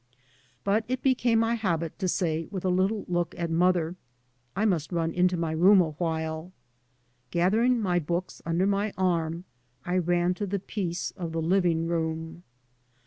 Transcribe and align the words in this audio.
But 0.63 0.83
it 0.87 1.03
became 1.03 1.37
my 1.37 1.53
habit 1.53 1.99
to 1.99 2.07
say, 2.07 2.47
with 2.49 2.65
a 2.65 2.69
little 2.69 3.05
look 3.07 3.35
at 3.37 3.51
mother: 3.51 3.97
"I 4.55 4.65
must 4.65 4.91
run 4.91 5.11
into 5.11 5.37
my 5.37 5.51
room 5.51 5.79
a 5.79 5.91
while." 5.91 6.51
Gathering 7.29 7.79
my 7.79 7.99
books 7.99 8.41
under 8.43 8.65
my 8.65 8.93
arm 8.97 9.43
I 9.85 9.99
ran 9.99 10.33
to 10.41 10.47
the 10.47 10.57
peace 10.57 11.11
of 11.11 11.33
the 11.33 11.41
living 11.43 11.85
room. 11.85 12.41